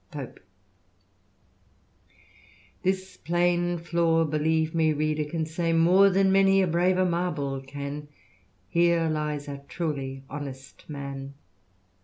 PoE» 0.09 0.25
•*— 0.27 0.37
This 2.81 3.17
plain 3.17 3.77
floor, 3.77 4.25
Believe 4.25 4.73
me, 4.73 4.93
reader, 4.93 5.25
can 5.29 5.45
say 5.45 5.73
more 5.73 6.09
Than 6.09 6.31
many 6.31 6.59
a 6.63 6.65
braver 6.65 7.05
marble 7.05 7.61
can. 7.61 8.07
Here 8.67 9.07
lies 9.07 9.47
a 9.47 9.59
truly 9.67 10.23
honest 10.27 10.89
man." 10.89 11.35